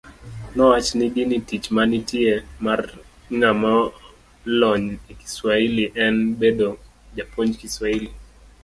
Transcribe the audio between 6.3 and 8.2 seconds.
bedo japuonj Kiswahili.